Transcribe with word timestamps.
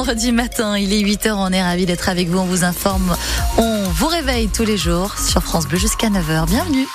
vendredi 0.00 0.32
matin, 0.32 0.78
il 0.78 0.94
est 0.94 1.02
8h, 1.02 1.34
on 1.36 1.52
est 1.52 1.62
ravis 1.62 1.84
d'être 1.84 2.08
avec 2.08 2.26
vous, 2.28 2.38
on 2.38 2.46
vous 2.46 2.64
informe, 2.64 3.14
on 3.58 3.82
vous 3.90 4.06
réveille 4.06 4.48
tous 4.48 4.64
les 4.64 4.78
jours 4.78 5.18
sur 5.18 5.42
France 5.42 5.66
Bleu 5.66 5.76
jusqu'à 5.76 6.08
9h. 6.08 6.46
Bienvenue 6.46 6.86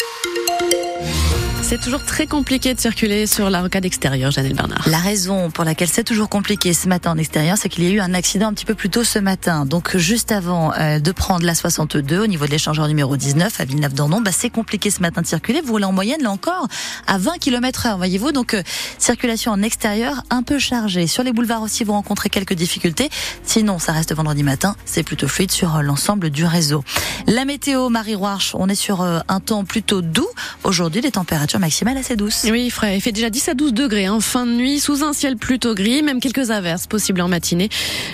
c'est 1.67 1.81
toujours 1.81 2.03
très 2.03 2.27
compliqué 2.27 2.75
de 2.75 2.79
circuler 2.79 3.25
sur 3.25 3.49
la 3.49 3.59
rocade 3.59 3.85
extérieure, 3.85 4.29
Janelle 4.29 4.53
Bernard. 4.53 4.87
La 4.87 4.99
raison 4.99 5.49
pour 5.49 5.63
laquelle 5.63 5.87
c'est 5.87 6.03
toujours 6.03 6.29
compliqué 6.29 6.73
ce 6.73 6.87
matin 6.87 7.13
en 7.13 7.17
extérieur, 7.17 7.57
c'est 7.57 7.69
qu'il 7.69 7.83
y 7.85 7.87
a 7.87 7.89
eu 7.89 7.99
un 7.99 8.13
accident 8.13 8.49
un 8.49 8.53
petit 8.53 8.65
peu 8.65 8.75
plus 8.75 8.91
tôt 8.91 9.03
ce 9.03 9.17
matin. 9.17 9.65
Donc 9.65 9.97
juste 9.97 10.31
avant 10.31 10.73
euh, 10.73 10.99
de 10.99 11.11
prendre 11.11 11.43
la 11.43 11.55
62 11.55 12.19
au 12.19 12.27
niveau 12.27 12.45
de 12.45 12.51
l'échangeur 12.51 12.87
numéro 12.87 13.17
19 13.17 13.59
à 13.59 13.65
Villeneuve-d'Ornon, 13.65 14.21
bah, 14.21 14.31
c'est 14.31 14.51
compliqué 14.51 14.91
ce 14.91 15.01
matin 15.01 15.23
de 15.23 15.25
circuler. 15.25 15.61
Vous 15.61 15.71
roulez 15.71 15.85
en 15.85 15.91
moyenne 15.91 16.21
là 16.21 16.29
encore 16.29 16.67
à 17.07 17.17
20 17.17 17.39
km 17.39 17.87
heure, 17.87 17.97
voyez-vous. 17.97 18.31
Donc 18.31 18.53
euh, 18.53 18.61
circulation 18.99 19.51
en 19.51 19.63
extérieur 19.63 20.21
un 20.29 20.43
peu 20.43 20.59
chargée. 20.59 21.07
Sur 21.07 21.23
les 21.23 21.33
boulevards 21.33 21.63
aussi, 21.63 21.83
vous 21.83 21.93
rencontrez 21.93 22.29
quelques 22.29 22.53
difficultés. 22.53 23.09
Sinon, 23.43 23.79
ça 23.79 23.91
reste 23.91 24.13
vendredi 24.13 24.43
matin, 24.43 24.75
c'est 24.85 25.01
plutôt 25.01 25.27
fluide 25.27 25.51
sur 25.51 25.77
euh, 25.77 25.81
l'ensemble 25.81 26.29
du 26.29 26.45
réseau. 26.45 26.83
La 27.25 27.43
météo, 27.43 27.89
Marie 27.89 28.13
Roarch, 28.13 28.51
on 28.53 28.69
est 28.69 28.75
sur 28.75 29.01
un 29.01 29.39
temps 29.39 29.65
plutôt 29.65 30.03
doux. 30.03 30.27
Aujourd'hui, 30.63 31.01
les 31.01 31.11
températures 31.11 31.54
maximale 31.59 31.97
assez 31.97 32.15
douce. 32.15 32.45
Oui, 32.49 32.71
il 32.83 33.01
fait 33.01 33.11
déjà 33.11 33.29
10 33.29 33.49
à 33.49 33.53
12 33.53 33.73
degrés 33.73 34.09
en 34.09 34.15
hein. 34.15 34.19
fin 34.19 34.45
de 34.45 34.51
nuit, 34.51 34.79
sous 34.79 35.03
un 35.03 35.13
ciel 35.13 35.37
plutôt 35.37 35.73
gris, 35.73 36.01
même 36.01 36.19
quelques 36.19 36.51
averses 36.51 36.87
possibles 36.87 37.21
en 37.21 37.27
matinée. 37.27 37.69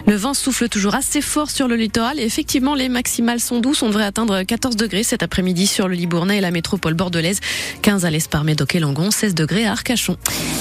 Le 0.08 0.16
vent 0.16 0.34
souffle 0.34 0.70
toujours 0.70 0.96
assez 0.96 1.22
fort 1.22 1.50
sur 1.50 1.68
le 1.68 1.76
littoral 1.76 2.20
et 2.20 2.24
effectivement, 2.24 2.76
les 2.76 2.90
maximales 2.90 3.40
sont 3.40 3.60
douces. 3.60 3.82
On 3.84 3.88
devrait 3.88 4.06
atteindre 4.06 4.44
14 4.44 4.76
degrés 4.76 5.04
cet 5.04 5.24
après-midi 5.24 5.68
sur 5.68 5.88
le 5.88 5.96
Libournais 5.96 6.38
et 6.38 6.42
la 6.42 6.52
métropole 6.52 6.94
bordelaise, 6.94 7.40
15 7.82 8.06
à 8.06 8.12
l'Espar, 8.12 8.44
Médoc 8.44 8.76
et 8.76 8.80
Langon, 8.80 9.12
16 9.12 9.36
degrés 9.36 9.66
à 9.66 9.72
Arcachon. 9.72 10.18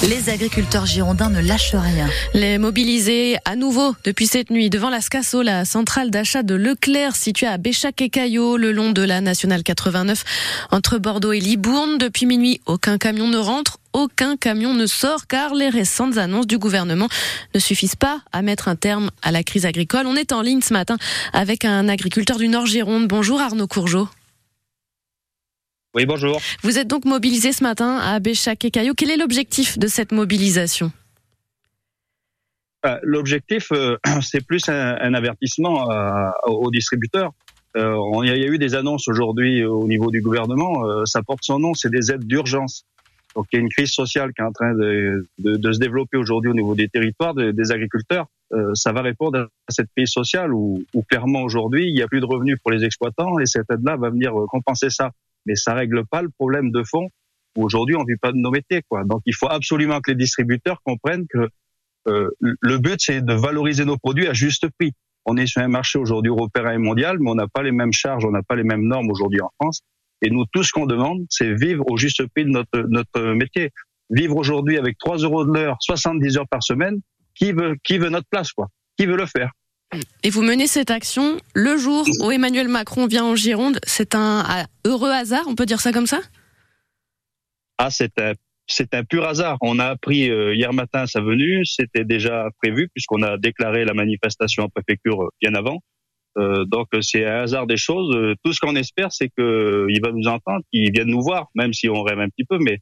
Les 0.08 0.30
agriculteurs 0.30 0.86
girondins 0.86 1.30
ne 1.30 1.40
lâchent 1.40 1.74
rien. 1.74 2.08
Les 2.34 2.58
mobilisés 2.58 3.36
à 3.44 3.56
nouveau 3.56 3.94
depuis 4.04 4.26
cette 4.26 4.50
nuit 4.50 4.70
devant 4.70 4.90
la 4.90 5.00
SCASO, 5.00 5.42
la 5.42 5.64
centrale 5.64 6.10
d'achat 6.10 6.42
de 6.42 6.54
Leclerc 6.54 7.16
située 7.16 7.46
à 7.46 7.58
Béchac 7.58 8.00
et 8.02 8.10
Caillot, 8.10 8.56
le 8.56 8.72
long 8.72 8.92
de 8.92 9.02
la 9.02 9.20
nationale 9.20 9.62
89 9.62 10.24
entre 10.70 10.98
Bordeaux 10.98 11.32
et 11.32 11.40
Libourne 11.40 11.98
depuis 11.98 12.26
minuit 12.26 12.60
aucun 12.70 12.98
camion 12.98 13.28
ne 13.28 13.36
rentre, 13.36 13.78
aucun 13.92 14.36
camion 14.36 14.74
ne 14.74 14.86
sort 14.86 15.26
car 15.26 15.54
les 15.54 15.68
récentes 15.68 16.18
annonces 16.18 16.46
du 16.46 16.56
gouvernement 16.56 17.08
ne 17.54 17.58
suffisent 17.58 17.96
pas 17.96 18.22
à 18.30 18.42
mettre 18.42 18.68
un 18.68 18.76
terme 18.76 19.10
à 19.22 19.32
la 19.32 19.42
crise 19.42 19.66
agricole. 19.66 20.06
On 20.06 20.14
est 20.14 20.32
en 20.32 20.40
ligne 20.40 20.60
ce 20.60 20.72
matin 20.72 20.96
avec 21.32 21.64
un 21.64 21.88
agriculteur 21.88 22.38
du 22.38 22.48
Nord 22.48 22.66
Gironde. 22.66 23.08
Bonjour 23.08 23.40
Arnaud 23.40 23.66
Courgeot. 23.66 24.08
Oui, 25.94 26.06
bonjour. 26.06 26.40
Vous 26.62 26.78
êtes 26.78 26.86
donc 26.86 27.04
mobilisé 27.04 27.52
ce 27.52 27.64
matin 27.64 27.98
à 27.98 28.20
Béchac 28.20 28.64
et 28.64 28.70
Caillot. 28.70 28.94
Quel 28.96 29.10
est 29.10 29.16
l'objectif 29.16 29.76
de 29.76 29.88
cette 29.88 30.12
mobilisation? 30.12 30.92
Euh, 32.86 32.98
L'objectif, 33.02 33.72
euh, 33.72 33.96
c'est 34.22 34.46
plus 34.46 34.68
un, 34.68 35.14
avertissement 35.14 35.90
euh, 35.90 36.30
aux 36.46 36.70
distributeurs. 36.70 37.32
Euh, 37.76 37.96
il 38.24 38.28
y 38.28 38.44
a 38.44 38.48
eu 38.48 38.58
des 38.58 38.74
annonces 38.74 39.06
aujourd'hui 39.08 39.64
au 39.64 39.86
niveau 39.86 40.10
du 40.10 40.20
gouvernement. 40.20 40.84
Euh, 40.86 41.04
ça 41.04 41.22
porte 41.22 41.42
son 41.42 41.58
nom, 41.58 41.74
c'est 41.74 41.90
des 41.90 42.10
aides 42.10 42.26
d'urgence. 42.26 42.84
Donc 43.36 43.46
il 43.52 43.56
y 43.56 43.58
a 43.60 43.62
une 43.62 43.68
crise 43.68 43.92
sociale 43.92 44.32
qui 44.32 44.42
est 44.42 44.44
en 44.44 44.52
train 44.52 44.74
de, 44.74 45.24
de, 45.38 45.56
de 45.56 45.72
se 45.72 45.78
développer 45.78 46.16
aujourd'hui 46.16 46.50
au 46.50 46.54
niveau 46.54 46.74
des 46.74 46.88
territoires, 46.88 47.32
des 47.34 47.72
agriculteurs. 47.72 48.26
Euh, 48.52 48.74
ça 48.74 48.92
va 48.92 49.02
répondre 49.02 49.38
à 49.38 49.72
cette 49.72 49.88
crise 49.96 50.10
sociale 50.10 50.52
où, 50.52 50.82
où 50.94 51.02
clairement 51.04 51.42
aujourd'hui 51.42 51.88
il 51.88 51.94
n'y 51.94 52.02
a 52.02 52.08
plus 52.08 52.20
de 52.20 52.26
revenus 52.26 52.58
pour 52.60 52.72
les 52.72 52.84
exploitants 52.84 53.38
et 53.38 53.46
cette 53.46 53.70
aide-là 53.70 53.96
va 53.96 54.10
venir 54.10 54.32
compenser 54.48 54.90
ça. 54.90 55.12
Mais 55.46 55.54
ça 55.54 55.74
règle 55.74 56.04
pas 56.04 56.22
le 56.22 56.28
problème 56.28 56.72
de 56.72 56.82
fond 56.82 57.08
où 57.56 57.62
aujourd'hui 57.62 57.94
on 57.94 58.02
vit 58.02 58.16
pas 58.16 58.32
de 58.32 58.38
nos 58.38 58.50
métiers. 58.50 58.82
Quoi. 58.88 59.04
Donc 59.04 59.22
il 59.26 59.34
faut 59.34 59.48
absolument 59.48 60.00
que 60.00 60.10
les 60.10 60.16
distributeurs 60.16 60.80
comprennent 60.82 61.26
que 61.28 61.48
le 62.06 62.78
but 62.78 62.96
c'est 62.98 63.20
de 63.20 63.34
valoriser 63.34 63.84
nos 63.84 63.96
produits 63.96 64.26
à 64.26 64.32
juste 64.32 64.66
prix. 64.76 64.92
On 65.26 65.36
est 65.36 65.46
sur 65.46 65.62
un 65.62 65.68
marché 65.68 65.98
aujourd'hui 65.98 66.30
européen 66.30 66.70
et 66.72 66.78
mondial, 66.78 67.18
mais 67.20 67.30
on 67.30 67.34
n'a 67.34 67.48
pas 67.48 67.62
les 67.62 67.72
mêmes 67.72 67.92
charges, 67.92 68.24
on 68.24 68.30
n'a 68.30 68.42
pas 68.42 68.56
les 68.56 68.64
mêmes 68.64 68.86
normes 68.86 69.10
aujourd'hui 69.10 69.40
en 69.40 69.50
France. 69.60 69.80
Et 70.22 70.30
nous, 70.30 70.44
tout 70.52 70.62
ce 70.62 70.72
qu'on 70.72 70.86
demande, 70.86 71.24
c'est 71.30 71.54
vivre 71.54 71.84
au 71.88 71.96
juste 71.96 72.26
prix 72.34 72.44
de 72.44 72.50
notre, 72.50 72.80
notre 72.88 73.34
métier. 73.34 73.70
Vivre 74.10 74.36
aujourd'hui 74.36 74.76
avec 74.76 74.98
3 74.98 75.18
euros 75.18 75.44
de 75.44 75.52
l'heure, 75.52 75.76
70 75.80 76.38
heures 76.38 76.48
par 76.48 76.62
semaine, 76.62 77.00
qui 77.34 77.52
veut, 77.52 77.76
qui 77.84 77.98
veut 77.98 78.08
notre 78.08 78.26
place, 78.28 78.52
quoi? 78.52 78.68
Qui 78.98 79.06
veut 79.06 79.16
le 79.16 79.26
faire? 79.26 79.52
Et 80.22 80.30
vous 80.30 80.42
menez 80.42 80.66
cette 80.66 80.90
action 80.90 81.38
le 81.54 81.76
jour 81.76 82.06
où 82.22 82.30
Emmanuel 82.30 82.68
Macron 82.68 83.06
vient 83.06 83.24
en 83.24 83.34
Gironde. 83.34 83.80
C'est 83.84 84.14
un 84.14 84.44
heureux 84.86 85.10
hasard, 85.10 85.44
on 85.46 85.54
peut 85.54 85.66
dire 85.66 85.80
ça 85.80 85.92
comme 85.92 86.06
ça? 86.06 86.20
Ah, 87.78 87.90
c'est 87.90 88.18
un 88.20 88.34
c'est 88.70 88.94
un 88.94 89.04
pur 89.04 89.24
hasard. 89.26 89.58
On 89.60 89.78
a 89.78 89.86
appris 89.86 90.30
euh, 90.30 90.54
hier 90.54 90.72
matin 90.72 91.06
sa 91.06 91.20
venue, 91.20 91.64
c'était 91.64 92.04
déjà 92.04 92.48
prévu 92.62 92.88
puisqu'on 92.94 93.22
a 93.22 93.36
déclaré 93.36 93.84
la 93.84 93.94
manifestation 93.94 94.64
en 94.64 94.68
préfecture 94.68 95.22
euh, 95.22 95.28
bien 95.40 95.54
avant. 95.54 95.78
Euh, 96.38 96.64
donc 96.64 96.88
c'est 97.00 97.26
un 97.26 97.42
hasard 97.42 97.66
des 97.66 97.76
choses. 97.76 98.16
Tout 98.44 98.52
ce 98.52 98.60
qu'on 98.60 98.76
espère, 98.76 99.12
c'est 99.12 99.28
qu'il 99.28 100.00
va 100.02 100.12
nous 100.12 100.28
entendre, 100.28 100.62
qu'il 100.72 100.90
vienne 100.92 101.08
nous 101.08 101.22
voir, 101.22 101.48
même 101.54 101.72
si 101.72 101.88
on 101.88 102.02
rêve 102.02 102.20
un 102.20 102.28
petit 102.28 102.44
peu, 102.44 102.58
mais 102.58 102.78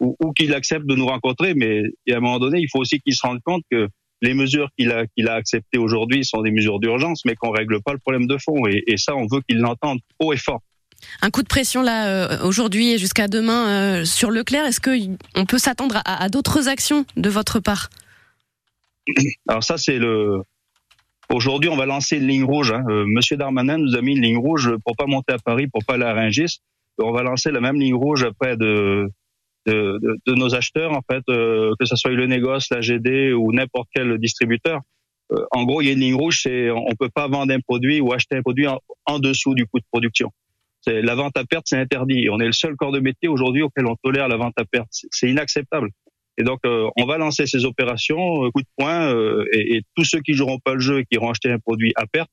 ou, 0.00 0.14
qu'il 0.32 0.54
accepte 0.54 0.86
de 0.86 0.94
nous 0.94 1.06
rencontrer. 1.06 1.54
Mais 1.54 1.82
à 2.10 2.16
un 2.16 2.20
moment 2.20 2.38
donné, 2.38 2.60
il 2.60 2.68
faut 2.70 2.80
aussi 2.80 3.00
qu'il 3.00 3.14
se 3.14 3.26
rende 3.26 3.40
compte 3.44 3.62
que 3.70 3.88
les 4.22 4.32
mesures 4.32 4.68
qu'il 4.78 4.92
a 4.92 5.04
a 5.04 5.32
acceptées 5.32 5.78
aujourd'hui 5.78 6.24
sont 6.24 6.40
des 6.40 6.50
mesures 6.50 6.80
d'urgence, 6.80 7.24
mais 7.26 7.34
qu'on 7.34 7.50
règle 7.50 7.82
pas 7.82 7.92
le 7.92 7.98
problème 7.98 8.26
de 8.26 8.38
fond. 8.38 8.66
Et, 8.66 8.82
et 8.86 8.96
ça, 8.96 9.14
on 9.14 9.26
veut 9.30 9.42
qu'il 9.46 9.58
l'entende 9.58 9.98
haut 10.18 10.32
et 10.32 10.38
fort. 10.38 10.62
Un 11.22 11.30
coup 11.30 11.42
de 11.42 11.48
pression 11.48 11.82
là 11.82 12.08
euh, 12.08 12.38
aujourd'hui 12.44 12.92
et 12.92 12.98
jusqu'à 12.98 13.28
demain 13.28 13.68
euh, 13.68 14.04
sur 14.04 14.30
Leclerc. 14.30 14.66
Est-ce 14.66 14.80
qu'on 14.80 15.46
peut 15.46 15.58
s'attendre 15.58 16.02
à, 16.04 16.28
d'autres 16.28 16.68
actions 16.68 17.04
de 17.16 17.30
votre 17.30 17.60
part? 17.60 17.88
Alors 19.48 19.64
ça 19.64 19.78
c'est 19.78 19.98
le. 19.98 20.42
Aujourd'hui, 21.28 21.68
on 21.68 21.76
va 21.76 21.86
lancer 21.86 22.18
une 22.18 22.28
ligne 22.28 22.44
rouge. 22.44 22.70
Hein. 22.70 22.84
Euh, 22.88 23.04
Monsieur 23.06 23.36
Darmanin 23.36 23.78
nous 23.78 23.96
a 23.96 24.00
mis 24.00 24.14
une 24.14 24.22
ligne 24.22 24.38
rouge 24.38 24.70
pour 24.84 24.94
pas 24.96 25.06
monter 25.06 25.32
à 25.32 25.38
Paris, 25.38 25.66
pour 25.66 25.84
pas 25.84 25.94
aller 25.94 26.04
à 26.04 26.14
Rungis. 26.14 26.60
On 26.98 27.10
va 27.10 27.22
lancer 27.24 27.50
la 27.50 27.60
même 27.60 27.80
ligne 27.80 27.94
rouge 27.94 28.24
après 28.24 28.56
de 28.56 29.08
de, 29.66 30.34
nos 30.36 30.54
acheteurs, 30.54 30.92
en 30.92 31.00
fait, 31.10 31.24
que 31.26 31.84
ce 31.84 31.96
soit 31.96 32.12
le 32.12 32.28
négoce, 32.28 32.68
la 32.70 32.80
GD 32.80 33.32
ou 33.32 33.52
n'importe 33.52 33.88
quel 33.92 34.16
distributeur. 34.18 34.78
en 35.50 35.64
gros, 35.64 35.82
il 35.82 35.86
y 35.86 35.90
a 35.90 35.94
une 35.94 35.98
ligne 35.98 36.14
rouge, 36.14 36.42
c'est 36.44 36.70
on 36.70 36.94
peut 36.96 37.08
pas 37.12 37.26
vendre 37.26 37.52
un 37.52 37.58
produit 37.58 38.00
ou 38.00 38.12
acheter 38.12 38.36
un 38.36 38.42
produit 38.42 38.68
en 39.06 39.18
dessous 39.18 39.56
du 39.56 39.66
coût 39.66 39.80
de 39.80 39.84
production 39.90 40.30
la 40.86 41.14
vente 41.14 41.36
à 41.36 41.44
perte, 41.44 41.64
c'est 41.66 41.78
interdit. 41.78 42.28
On 42.30 42.38
est 42.40 42.46
le 42.46 42.52
seul 42.52 42.76
corps 42.76 42.92
de 42.92 43.00
métier 43.00 43.28
aujourd'hui 43.28 43.62
auquel 43.62 43.86
on 43.86 43.96
tolère 44.02 44.28
la 44.28 44.36
vente 44.36 44.54
à 44.58 44.64
perte. 44.64 44.88
C'est 44.90 45.28
inacceptable. 45.28 45.90
Et 46.38 46.44
donc, 46.44 46.60
euh, 46.66 46.88
on 46.96 47.06
va 47.06 47.18
lancer 47.18 47.46
ces 47.46 47.64
opérations, 47.64 48.44
euh, 48.44 48.50
coup 48.50 48.60
de 48.60 48.68
poing, 48.76 49.14
euh, 49.14 49.44
et, 49.52 49.82
tous 49.94 50.04
ceux 50.04 50.20
qui 50.20 50.34
joueront 50.34 50.58
pas 50.58 50.74
le 50.74 50.80
jeu 50.80 51.00
et 51.00 51.04
qui 51.04 51.16
auront 51.16 51.30
acheté 51.30 51.50
un 51.50 51.58
produit 51.58 51.92
à 51.96 52.06
perte, 52.06 52.30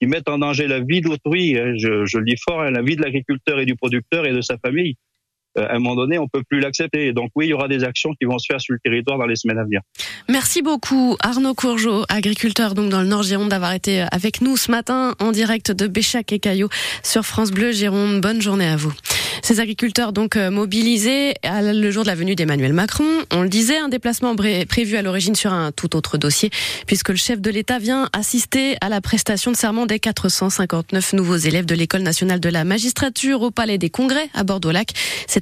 qui 0.00 0.06
mettent 0.06 0.28
en 0.28 0.38
danger 0.38 0.66
la 0.66 0.80
vie 0.80 1.02
d'autrui, 1.02 1.58
hein, 1.58 1.74
je, 1.76 1.88
le 1.88 2.24
dis 2.24 2.36
fort, 2.42 2.62
hein, 2.62 2.70
la 2.70 2.82
vie 2.82 2.96
de 2.96 3.02
l'agriculteur 3.02 3.60
et 3.60 3.66
du 3.66 3.76
producteur 3.76 4.26
et 4.26 4.32
de 4.32 4.40
sa 4.40 4.56
famille, 4.58 4.96
à 5.56 5.74
un 5.74 5.78
moment 5.78 5.96
donné, 5.96 6.18
on 6.18 6.28
peut 6.28 6.42
plus 6.48 6.60
l'accepter. 6.60 7.12
Donc 7.12 7.30
oui, 7.34 7.46
il 7.46 7.50
y 7.50 7.54
aura 7.54 7.68
des 7.68 7.84
actions 7.84 8.10
qui 8.18 8.26
vont 8.26 8.38
se 8.38 8.46
faire 8.50 8.60
sur 8.60 8.74
le 8.74 8.80
territoire 8.82 9.18
dans 9.18 9.26
les 9.26 9.36
semaines 9.36 9.58
à 9.58 9.64
venir. 9.64 9.80
Merci 10.28 10.62
beaucoup 10.62 11.16
Arnaud 11.20 11.54
Courgeot, 11.54 12.04
agriculteur 12.08 12.74
donc 12.74 12.90
dans 12.90 13.00
le 13.00 13.08
Nord 13.08 13.22
Gironde, 13.22 13.48
d'avoir 13.48 13.72
été 13.72 14.04
avec 14.12 14.40
nous 14.40 14.56
ce 14.56 14.70
matin 14.70 15.14
en 15.20 15.32
direct 15.32 15.72
de 15.72 15.86
Béchac 15.86 16.32
et 16.32 16.38
Caillot 16.38 16.68
sur 17.02 17.24
France 17.24 17.50
Bleu 17.50 17.72
Gironde. 17.72 18.20
Bonne 18.20 18.40
journée 18.40 18.68
à 18.68 18.76
vous. 18.76 18.92
Ces 19.42 19.58
agriculteurs 19.58 20.12
donc 20.12 20.36
euh, 20.36 20.50
mobilisés 20.50 21.34
le 21.42 21.90
jour 21.90 22.04
de 22.04 22.08
la 22.08 22.14
venue 22.14 22.34
d'Emmanuel 22.36 22.72
Macron. 22.72 23.04
On 23.32 23.42
le 23.42 23.48
disait, 23.48 23.76
un 23.78 23.88
déplacement 23.88 24.36
prévu 24.36 24.96
à 24.96 25.02
l'origine 25.02 25.34
sur 25.34 25.52
un 25.52 25.72
tout 25.72 25.96
autre 25.96 26.16
dossier, 26.16 26.50
puisque 26.86 27.08
le 27.08 27.16
chef 27.16 27.40
de 27.40 27.50
l'État 27.50 27.78
vient 27.78 28.08
assister 28.12 28.76
à 28.80 28.88
la 28.88 29.00
prestation 29.00 29.50
de 29.50 29.56
serment 29.56 29.86
des 29.86 29.98
459 29.98 31.14
nouveaux 31.14 31.36
élèves 31.36 31.66
de 31.66 31.74
l'École 31.74 32.02
nationale 32.02 32.38
de 32.38 32.48
la 32.48 32.64
magistrature 32.64 33.42
au 33.42 33.50
Palais 33.50 33.78
des 33.78 33.90
Congrès 33.90 34.28
à 34.34 34.44
Bordeaux-Lac. 34.44 34.90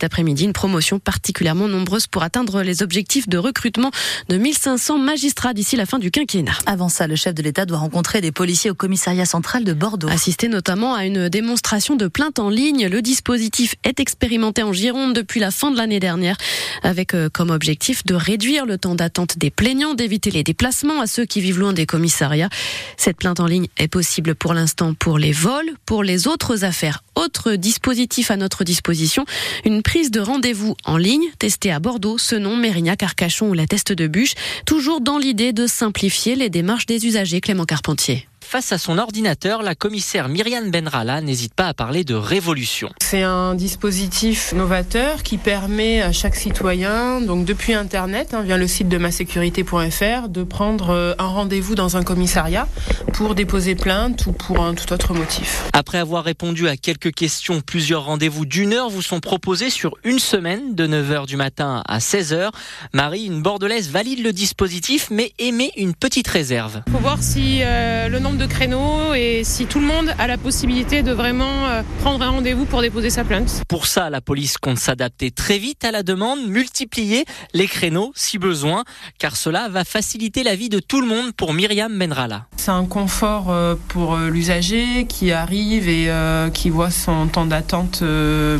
Cet 0.00 0.12
après-midi, 0.12 0.44
une 0.44 0.54
promotion 0.54 0.98
particulièrement 0.98 1.68
nombreuse 1.68 2.06
pour 2.06 2.22
atteindre 2.22 2.62
les 2.62 2.82
objectifs 2.82 3.28
de 3.28 3.36
recrutement 3.36 3.90
de 4.30 4.38
1500 4.38 4.96
magistrats 4.96 5.52
d'ici 5.52 5.76
la 5.76 5.84
fin 5.84 5.98
du 5.98 6.10
quinquennat. 6.10 6.54
Avant 6.64 6.88
ça, 6.88 7.06
le 7.06 7.16
chef 7.16 7.34
de 7.34 7.42
l'État 7.42 7.66
doit 7.66 7.76
rencontrer 7.76 8.22
des 8.22 8.32
policiers 8.32 8.70
au 8.70 8.74
commissariat 8.74 9.26
central 9.26 9.62
de 9.62 9.74
Bordeaux. 9.74 10.08
Assister 10.08 10.48
notamment 10.48 10.94
à 10.94 11.04
une 11.04 11.28
démonstration 11.28 11.96
de 11.96 12.08
plainte 12.08 12.38
en 12.38 12.48
ligne. 12.48 12.88
Le 12.88 13.02
dispositif 13.02 13.74
est 13.84 14.00
expérimenté 14.00 14.62
en 14.62 14.72
Gironde 14.72 15.12
depuis 15.12 15.38
la 15.38 15.50
fin 15.50 15.70
de 15.70 15.76
l'année 15.76 16.00
dernière, 16.00 16.38
avec 16.82 17.12
euh, 17.12 17.28
comme 17.28 17.50
objectif 17.50 18.02
de 18.06 18.14
réduire 18.14 18.64
le 18.64 18.78
temps 18.78 18.94
d'attente 18.94 19.36
des 19.36 19.50
plaignants, 19.50 19.92
d'éviter 19.92 20.30
les 20.30 20.44
déplacements 20.44 21.02
à 21.02 21.06
ceux 21.06 21.26
qui 21.26 21.42
vivent 21.42 21.58
loin 21.58 21.74
des 21.74 21.84
commissariats. 21.84 22.48
Cette 22.96 23.18
plainte 23.18 23.38
en 23.38 23.46
ligne 23.46 23.66
est 23.76 23.88
possible 23.88 24.34
pour 24.34 24.54
l'instant 24.54 24.94
pour 24.94 25.18
les 25.18 25.32
vols, 25.32 25.72
pour 25.84 26.02
les 26.02 26.26
autres 26.26 26.64
affaires. 26.64 27.02
Autre 27.20 27.52
dispositif 27.52 28.30
à 28.30 28.38
notre 28.38 28.64
disposition, 28.64 29.26
une 29.66 29.82
prise 29.82 30.10
de 30.10 30.20
rendez-vous 30.20 30.74
en 30.86 30.96
ligne 30.96 31.28
testée 31.38 31.70
à 31.70 31.78
Bordeaux, 31.78 32.16
Senon, 32.16 32.56
Mérignac, 32.56 33.02
Arcachon 33.02 33.50
ou 33.50 33.52
la 33.52 33.66
Teste 33.66 33.92
de 33.92 34.06
Bûche, 34.06 34.32
toujours 34.64 35.02
dans 35.02 35.18
l'idée 35.18 35.52
de 35.52 35.66
simplifier 35.66 36.34
les 36.34 36.48
démarches 36.48 36.86
des 36.86 37.04
usagers. 37.04 37.42
Clément 37.42 37.66
Carpentier. 37.66 38.29
Face 38.50 38.72
à 38.72 38.78
son 38.78 38.98
ordinateur, 38.98 39.62
la 39.62 39.76
commissaire 39.76 40.28
Myriam 40.28 40.72
Benrala 40.72 41.20
n'hésite 41.20 41.54
pas 41.54 41.68
à 41.68 41.72
parler 41.72 42.02
de 42.02 42.16
révolution. 42.16 42.90
C'est 43.00 43.22
un 43.22 43.54
dispositif 43.54 44.52
novateur 44.54 45.22
qui 45.22 45.36
permet 45.36 46.02
à 46.02 46.10
chaque 46.10 46.34
citoyen, 46.34 47.20
donc 47.20 47.44
depuis 47.44 47.74
Internet, 47.74 48.34
hein, 48.34 48.42
via 48.42 48.56
le 48.56 48.66
site 48.66 48.88
de 48.88 48.98
masécurité.fr, 48.98 50.28
de 50.28 50.42
prendre 50.42 50.90
euh, 50.90 51.14
un 51.20 51.28
rendez-vous 51.28 51.76
dans 51.76 51.96
un 51.96 52.02
commissariat 52.02 52.66
pour 53.12 53.36
déposer 53.36 53.76
plainte 53.76 54.26
ou 54.26 54.32
pour 54.32 54.64
un 54.64 54.74
tout 54.74 54.92
autre 54.92 55.14
motif. 55.14 55.68
Après 55.72 55.98
avoir 55.98 56.24
répondu 56.24 56.66
à 56.66 56.76
quelques 56.76 57.14
questions, 57.14 57.60
plusieurs 57.60 58.04
rendez-vous 58.04 58.46
d'une 58.46 58.72
heure 58.72 58.90
vous 58.90 59.02
sont 59.02 59.20
proposés 59.20 59.70
sur 59.70 59.94
une 60.02 60.18
semaine 60.18 60.74
de 60.74 60.88
9h 60.88 61.26
du 61.26 61.36
matin 61.36 61.84
à 61.86 61.98
16h. 61.98 62.50
Marie, 62.94 63.26
une 63.26 63.42
bordelaise, 63.42 63.90
valide 63.90 64.24
le 64.24 64.32
dispositif 64.32 65.06
mais 65.12 65.32
émet 65.38 65.70
une 65.76 65.94
petite 65.94 66.26
réserve. 66.26 66.82
Il 66.88 66.92
faut 66.94 66.98
voir 66.98 67.22
si 67.22 67.60
euh, 67.62 68.08
le 68.08 68.18
nombre 68.18 68.39
de 68.39 68.39
créneaux 68.46 69.14
et 69.14 69.42
si 69.44 69.66
tout 69.66 69.80
le 69.80 69.86
monde 69.86 70.14
a 70.18 70.26
la 70.26 70.38
possibilité 70.38 71.02
de 71.02 71.12
vraiment 71.12 71.66
euh, 71.66 71.82
prendre 72.00 72.22
un 72.22 72.30
rendez-vous 72.30 72.64
pour 72.64 72.80
déposer 72.82 73.10
sa 73.10 73.24
plainte. 73.24 73.62
Pour 73.68 73.86
ça, 73.86 74.10
la 74.10 74.20
police 74.20 74.58
compte 74.58 74.78
s'adapter 74.78 75.30
très 75.30 75.58
vite 75.58 75.84
à 75.84 75.90
la 75.90 76.02
demande, 76.02 76.46
multiplier 76.46 77.24
les 77.54 77.66
créneaux 77.66 78.12
si 78.14 78.38
besoin, 78.38 78.84
car 79.18 79.36
cela 79.36 79.68
va 79.68 79.84
faciliter 79.84 80.42
la 80.42 80.54
vie 80.54 80.68
de 80.68 80.80
tout 80.80 81.00
le 81.00 81.06
monde 81.06 81.32
pour 81.32 81.54
Myriam 81.54 81.92
Menrala. 81.92 82.46
C'est 82.56 82.70
un 82.70 82.86
confort 82.86 83.50
euh, 83.50 83.74
pour 83.88 84.16
l'usager 84.16 85.06
qui 85.06 85.32
arrive 85.32 85.88
et 85.88 86.10
qui 86.52 86.70
voit 86.70 86.90
son 86.90 87.26
temps 87.26 87.46
d'attente 87.46 88.02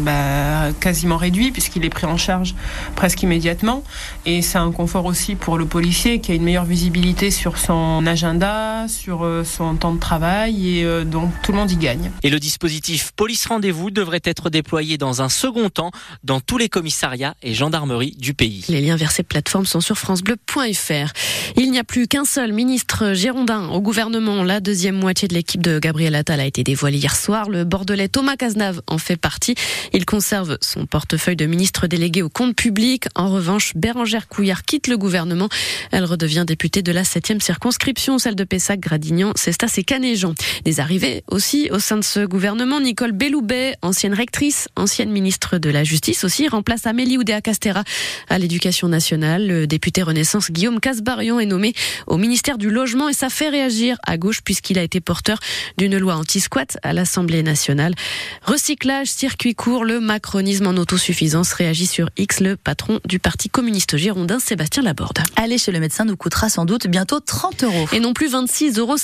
bah, 0.00 0.72
quasiment 0.80 1.16
réduit 1.16 1.50
puisqu'il 1.50 1.84
est 1.84 1.90
pris 1.90 2.06
en 2.06 2.16
charge 2.16 2.54
presque 2.96 3.22
immédiatement. 3.22 3.82
Et 4.26 4.42
c'est 4.42 4.58
un 4.58 4.72
confort 4.72 5.04
aussi 5.04 5.34
pour 5.34 5.58
le 5.58 5.64
policier 5.64 6.20
qui 6.20 6.32
a 6.32 6.34
une 6.34 6.42
meilleure 6.42 6.64
visibilité 6.64 7.30
sur 7.30 7.58
son 7.58 8.06
agenda, 8.06 8.86
sur 8.88 9.24
euh, 9.24 9.44
son 9.70 9.76
temps 9.76 9.94
de 9.94 10.00
travail 10.00 10.78
et 10.78 10.84
euh, 10.84 11.04
donc 11.04 11.30
tout 11.42 11.52
le 11.52 11.58
monde 11.58 11.70
y 11.70 11.76
gagne. 11.76 12.10
Et 12.24 12.30
le 12.30 12.40
dispositif 12.40 13.12
Police 13.14 13.46
Rendez-vous 13.46 13.92
devrait 13.92 14.22
être 14.24 14.50
déployé 14.50 14.98
dans 14.98 15.22
un 15.22 15.28
second 15.28 15.70
temps 15.70 15.92
dans 16.24 16.40
tous 16.40 16.58
les 16.58 16.68
commissariats 16.68 17.36
et 17.42 17.54
gendarmeries 17.54 18.16
du 18.18 18.34
pays. 18.34 18.64
Les 18.68 18.80
liens 18.80 18.96
vers 18.96 19.12
ces 19.12 19.22
plateformes 19.22 19.66
sont 19.66 19.80
sur 19.80 19.96
francebleu.fr. 19.96 21.12
Il 21.56 21.70
n'y 21.70 21.78
a 21.78 21.84
plus 21.84 22.08
qu'un 22.08 22.24
seul 22.24 22.52
ministre 22.52 23.12
girondin 23.12 23.68
au 23.68 23.80
gouvernement. 23.80 24.42
La 24.42 24.58
deuxième 24.58 24.96
moitié 24.96 25.28
de 25.28 25.34
l'équipe 25.34 25.62
de 25.62 25.78
Gabriel 25.78 26.16
Attal 26.16 26.40
a 26.40 26.46
été 26.46 26.64
dévoilée 26.64 26.98
hier 26.98 27.14
soir. 27.14 27.48
Le 27.48 27.62
bordelais 27.64 28.08
Thomas 28.08 28.36
Cazenave 28.36 28.82
en 28.88 28.98
fait 28.98 29.16
partie. 29.16 29.54
Il 29.92 30.04
conserve 30.04 30.58
son 30.60 30.86
portefeuille 30.86 31.36
de 31.36 31.46
ministre 31.46 31.86
délégué 31.86 32.22
au 32.22 32.28
compte 32.28 32.56
public. 32.56 33.06
En 33.14 33.28
revanche, 33.28 33.72
Bérangère 33.76 34.26
Couillard 34.26 34.64
quitte 34.64 34.88
le 34.88 34.98
gouvernement. 34.98 35.48
Elle 35.92 36.04
redevient 36.04 36.44
députée 36.44 36.82
de 36.82 36.90
la 36.90 37.04
7e 37.04 37.40
circonscription, 37.40 38.18
celle 38.18 38.34
de 38.34 38.44
Pessac, 38.44 38.80
Gradignan, 38.80 39.30
Cestas 39.60 39.78
et 39.78 39.84
Canéjan. 39.84 40.34
Des 40.64 40.80
arrivées 40.80 41.22
aussi 41.28 41.68
au 41.70 41.78
sein 41.78 41.98
de 41.98 42.04
ce 42.04 42.24
gouvernement. 42.24 42.80
Nicole 42.80 43.12
Belloubet, 43.12 43.74
ancienne 43.82 44.14
rectrice, 44.14 44.68
ancienne 44.74 45.10
ministre 45.10 45.58
de 45.58 45.68
la 45.68 45.84
Justice 45.84 46.24
aussi, 46.24 46.48
remplace 46.48 46.86
Amélie 46.86 47.18
Oudéa-Castera 47.18 47.84
à 48.30 48.38
l'éducation 48.38 48.88
nationale. 48.88 49.46
Le 49.46 49.66
député 49.66 50.02
Renaissance 50.02 50.50
Guillaume 50.50 50.80
Casbarian 50.80 51.38
est 51.40 51.46
nommé 51.46 51.74
au 52.06 52.16
ministère 52.16 52.56
du 52.56 52.70
Logement 52.70 53.10
et 53.10 53.12
ça 53.12 53.28
fait 53.28 53.50
réagir 53.50 53.98
à 54.06 54.16
gauche 54.16 54.40
puisqu'il 54.40 54.78
a 54.78 54.82
été 54.82 55.00
porteur 55.00 55.38
d'une 55.76 55.98
loi 55.98 56.14
anti-squat 56.16 56.78
à 56.82 56.94
l'Assemblée 56.94 57.42
nationale. 57.42 57.94
Recyclage, 58.42 59.08
circuit 59.08 59.54
court, 59.54 59.84
le 59.84 60.00
macronisme 60.00 60.68
en 60.68 60.76
autosuffisance 60.76 61.52
réagit 61.52 61.86
sur 61.86 62.08
X, 62.16 62.40
le 62.40 62.56
patron 62.56 62.98
du 63.04 63.18
Parti 63.18 63.50
communiste 63.50 63.98
girondin, 63.98 64.38
Sébastien 64.38 64.82
Laborde. 64.82 65.18
Aller 65.36 65.58
chez 65.58 65.70
le 65.70 65.80
médecin 65.80 66.06
nous 66.06 66.16
coûtera 66.16 66.48
sans 66.48 66.64
doute 66.64 66.86
bientôt 66.86 67.20
30 67.20 67.64
euros. 67.64 67.86
Et 67.92 68.00
non 68.00 68.14
plus 68.14 68.32
26,50 68.32 68.78
euros 68.78 68.96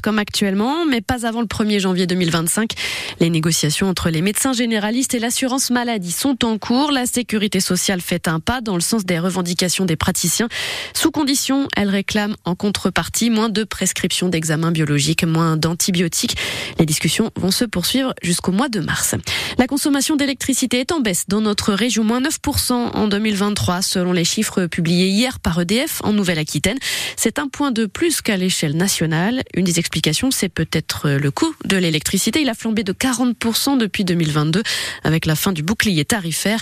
comme 0.00 0.18
actuellement, 0.18 0.86
mais 0.86 1.00
pas 1.00 1.26
avant 1.26 1.40
le 1.40 1.46
1er 1.46 1.80
janvier 1.80 2.06
2025. 2.06 2.72
Les 3.20 3.30
négociations 3.30 3.88
entre 3.88 4.10
les 4.10 4.22
médecins 4.22 4.52
généralistes 4.52 5.14
et 5.14 5.18
l'assurance 5.18 5.70
maladie 5.70 6.12
sont 6.12 6.44
en 6.44 6.58
cours. 6.58 6.92
La 6.92 7.06
sécurité 7.06 7.60
sociale 7.60 8.00
fait 8.00 8.28
un 8.28 8.40
pas 8.40 8.60
dans 8.60 8.74
le 8.74 8.80
sens 8.80 9.04
des 9.04 9.18
revendications 9.18 9.84
des 9.84 9.96
praticiens. 9.96 10.48
Sous 10.94 11.10
condition, 11.10 11.68
elle 11.76 11.88
réclame 11.88 12.36
en 12.44 12.54
contrepartie 12.54 13.30
moins 13.30 13.48
de 13.48 13.64
prescriptions 13.64 14.28
d'examens 14.28 14.72
biologiques, 14.72 15.24
moins 15.24 15.56
d'antibiotiques. 15.56 16.36
Les 16.78 16.86
discussions 16.86 17.30
vont 17.36 17.50
se 17.50 17.64
poursuivre 17.64 18.14
jusqu'au 18.22 18.52
mois 18.52 18.68
de 18.68 18.80
mars. 18.80 19.14
La 19.58 19.66
consommation 19.66 20.16
d'électricité 20.16 20.80
est 20.80 20.92
en 20.92 21.00
baisse 21.00 21.24
dans 21.28 21.40
notre 21.40 21.72
région, 21.72 22.04
moins 22.04 22.20
9% 22.20 22.72
en 22.72 23.08
2023, 23.08 23.82
selon 23.82 24.12
les 24.12 24.24
chiffres 24.24 24.66
publiés 24.66 25.08
hier 25.08 25.40
par 25.40 25.60
EDF 25.60 26.00
en 26.04 26.12
Nouvelle-Aquitaine. 26.12 26.78
C'est 27.16 27.38
un 27.38 27.48
point 27.48 27.70
de 27.70 27.86
plus 27.86 28.20
qu'à 28.20 28.36
l'échelle 28.36 28.76
nationale. 28.76 29.42
Explications, 29.80 30.30
c'est 30.30 30.48
peut-être 30.48 31.10
le 31.10 31.30
coût 31.32 31.52
de 31.64 31.76
l'électricité. 31.76 32.40
Il 32.40 32.48
a 32.48 32.54
flambé 32.54 32.84
de 32.84 32.92
40% 32.92 33.76
depuis 33.78 34.04
2022 34.04 34.62
avec 35.02 35.26
la 35.26 35.34
fin 35.34 35.52
du 35.52 35.64
bouclier 35.64 36.04
tarifaire. 36.04 36.60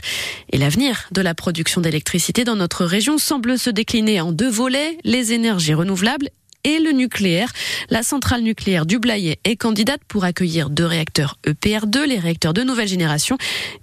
Et 0.50 0.56
l'avenir 0.56 1.08
de 1.12 1.20
la 1.20 1.34
production 1.34 1.82
d'électricité 1.82 2.44
dans 2.44 2.56
notre 2.56 2.86
région 2.86 3.18
semble 3.18 3.58
se 3.58 3.68
décliner 3.68 4.22
en 4.22 4.32
deux 4.32 4.48
volets, 4.50 4.96
les 5.04 5.34
énergies 5.34 5.74
renouvelables 5.74 6.30
et 6.64 6.78
le 6.78 6.92
nucléaire. 6.92 7.52
La 7.90 8.02
centrale 8.02 8.42
nucléaire 8.42 8.86
du 8.86 8.98
Blayet 8.98 9.38
est 9.44 9.56
candidate 9.56 10.00
pour 10.08 10.24
accueillir 10.24 10.70
deux 10.70 10.86
réacteurs 10.86 11.38
EPR2, 11.46 12.04
les 12.04 12.18
réacteurs 12.18 12.54
de 12.54 12.62
nouvelle 12.62 12.88
génération, 12.88 13.36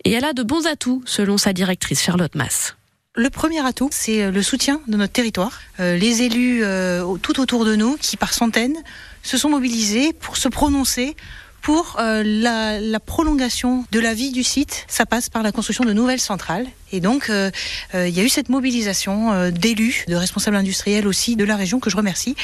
et 0.03 0.11
elle 0.11 0.25
a 0.25 0.33
de 0.33 0.43
bons 0.43 0.65
atouts, 0.65 1.03
selon 1.05 1.37
sa 1.37 1.53
directrice 1.53 2.01
Charlotte 2.01 2.35
Mass. 2.35 2.75
Le 3.17 3.29
premier 3.29 3.65
atout, 3.65 3.87
c'est 3.91 4.23
euh, 4.23 4.31
le 4.31 4.43
soutien 4.43 4.81
de 4.87 4.97
notre 4.97 5.13
territoire. 5.13 5.61
Euh, 5.79 5.95
les 5.95 6.23
élus 6.23 6.65
euh, 6.65 7.15
tout 7.21 7.39
autour 7.39 7.63
de 7.63 7.73
nous, 7.75 7.95
qui 7.95 8.17
par 8.17 8.33
centaines 8.33 8.75
se 9.23 9.37
sont 9.37 9.49
mobilisés 9.49 10.11
pour 10.11 10.35
se 10.35 10.49
prononcer 10.49 11.15
pour 11.61 11.95
la, 11.97 12.79
la, 12.79 12.99
prolongation 12.99 13.85
de 13.91 13.99
la 13.99 14.13
vie 14.13 14.31
du 14.31 14.43
site. 14.43 14.85
Ça 14.87 15.07
passe 15.07 15.29
par 15.29 15.41
la 15.41 15.51
construction 15.51 15.83
de 15.83 15.93
nouvelles 15.93 16.19
centrales 16.19 16.67
et 16.91 16.99
donc, 16.99 17.29
euh, 17.29 17.49
euh, 17.95 18.07
il 18.07 18.15
y 18.15 18.19
a 18.19 18.23
eu 18.23 18.29
cette 18.29 18.49
mobilisation 18.49 19.33
euh, 19.33 19.51
d'élus, 19.51 20.05
de 20.07 20.15
responsables 20.15 20.55
industriels 20.55 21.07
aussi 21.07 21.35
de 21.35 21.43
la 21.43 21.55
région 21.55 21.79
que 21.79 21.89
je 21.89 21.97
remercie 21.97 22.35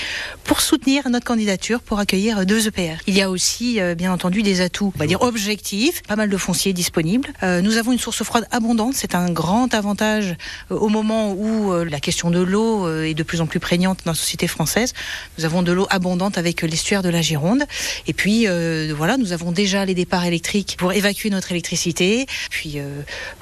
pour 0.43 0.61
soutenir 0.61 1.07
notre 1.09 1.25
candidature 1.25 1.79
pour 1.81 1.99
accueillir 1.99 2.45
deux 2.45 2.67
EPR. 2.67 3.01
Il 3.05 3.15
y 3.15 3.21
a 3.21 3.29
aussi, 3.29 3.79
bien 3.97 4.11
entendu, 4.11 4.41
des 4.41 4.61
atouts, 4.61 4.91
on 4.95 4.99
va 4.99 5.05
dire 5.05 5.21
objectifs, 5.21 6.01
pas 6.03 6.15
mal 6.15 6.29
de 6.29 6.37
fonciers 6.37 6.73
disponibles. 6.73 7.29
nous 7.43 7.77
avons 7.77 7.91
une 7.91 7.99
source 7.99 8.23
froide 8.23 8.47
abondante, 8.51 8.93
c'est 8.95 9.15
un 9.15 9.29
grand 9.29 9.73
avantage 9.73 10.35
au 10.69 10.89
moment 10.89 11.33
où 11.33 11.73
la 11.73 11.99
question 11.99 12.31
de 12.31 12.39
l'eau 12.39 12.89
est 13.03 13.13
de 13.13 13.23
plus 13.23 13.41
en 13.41 13.45
plus 13.45 13.59
prégnante 13.59 13.99
dans 14.05 14.11
la 14.11 14.15
société 14.15 14.47
française. 14.47 14.93
Nous 15.37 15.45
avons 15.45 15.61
de 15.61 15.71
l'eau 15.71 15.87
abondante 15.89 16.37
avec 16.37 16.61
l'estuaire 16.61 17.03
de 17.03 17.09
la 17.09 17.21
Gironde. 17.21 17.63
Et 18.07 18.13
puis, 18.13 18.47
voilà, 18.93 19.17
nous 19.17 19.33
avons 19.33 19.51
déjà 19.51 19.85
les 19.85 19.95
départs 19.95 20.25
électriques 20.25 20.75
pour 20.77 20.93
évacuer 20.93 21.29
notre 21.29 21.51
électricité. 21.51 22.25
Puis, 22.49 22.79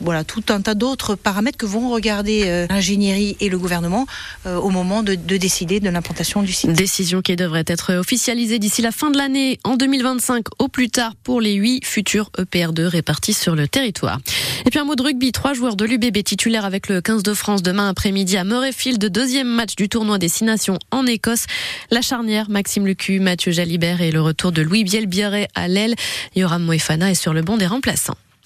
voilà, 0.01 0.23
tout 0.23 0.43
un 0.49 0.61
tas 0.61 0.75
d'autres 0.75 0.88
d'autres 0.89 1.13
paramètres 1.13 1.57
que 1.57 1.67
vont 1.67 1.89
regarder 1.89 2.43
euh, 2.45 2.65
l'ingénierie 2.67 3.37
et 3.39 3.49
le 3.49 3.59
gouvernement 3.59 4.07
euh, 4.47 4.57
au 4.57 4.69
moment 4.69 5.03
de, 5.03 5.13
de 5.13 5.37
décider 5.37 5.79
de 5.79 5.87
l'implantation 5.89 6.41
du 6.41 6.51
site. 6.51 6.71
Décision 6.71 7.21
qui 7.21 7.35
devrait 7.35 7.63
être 7.67 7.93
officialisée 7.93 8.57
d'ici 8.57 8.81
la 8.81 8.91
fin 8.91 9.11
de 9.11 9.17
l'année, 9.17 9.59
en 9.63 9.75
2025 9.75 10.45
au 10.57 10.67
plus 10.67 10.89
tard, 10.89 11.13
pour 11.23 11.41
les 11.41 11.53
huit 11.53 11.85
futurs 11.85 12.31
EPR2 12.39 12.85
répartis 12.85 13.33
sur 13.33 13.55
le 13.55 13.67
territoire. 13.67 14.19
Et 14.65 14.71
puis 14.71 14.79
un 14.79 14.85
mot 14.85 14.95
de 14.95 15.03
rugby, 15.03 15.31
trois 15.31 15.53
joueurs 15.53 15.75
de 15.75 15.85
l'UBB 15.85 16.23
titulaires 16.23 16.65
avec 16.65 16.89
le 16.89 17.01
15 17.01 17.21
de 17.21 17.33
France 17.35 17.61
demain 17.61 17.87
après-midi 17.87 18.35
à 18.37 18.43
Murrayfield, 18.43 19.05
deuxième 19.05 19.47
match 19.47 19.75
du 19.75 19.89
tournoi 19.89 20.17
des 20.17 20.27
Six 20.27 20.45
Nations 20.45 20.79
en 20.89 21.05
Écosse. 21.05 21.45
La 21.91 22.01
charnière, 22.01 22.49
Maxime 22.49 22.87
Lucu, 22.87 23.19
Mathieu 23.19 23.51
Jalibert 23.51 24.01
et 24.01 24.11
le 24.11 24.21
retour 24.21 24.51
de 24.51 24.63
Louis 24.63 24.83
Bielbiaré 24.83 25.47
à 25.53 25.67
l'aile. 25.67 25.93
Yoram 26.35 26.63
Moefana 26.63 27.11
est 27.11 27.15
sur 27.15 27.33
le 27.33 27.43
banc 27.43 27.57
des 27.57 27.67
remplaçants. 27.67 28.17